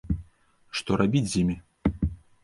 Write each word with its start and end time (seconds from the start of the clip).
Што 0.79 0.97
рабіць 1.01 1.25
з 1.33 1.35
імі? 1.41 1.57